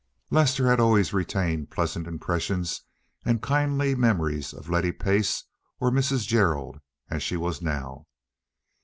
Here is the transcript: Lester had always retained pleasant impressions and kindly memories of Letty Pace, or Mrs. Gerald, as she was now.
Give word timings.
Lester 0.31 0.65
had 0.67 0.79
always 0.79 1.13
retained 1.13 1.69
pleasant 1.69 2.07
impressions 2.07 2.81
and 3.23 3.39
kindly 3.39 3.93
memories 3.93 4.51
of 4.51 4.67
Letty 4.67 4.91
Pace, 4.93 5.43
or 5.79 5.91
Mrs. 5.91 6.25
Gerald, 6.25 6.79
as 7.11 7.21
she 7.21 7.37
was 7.37 7.61
now. 7.61 8.07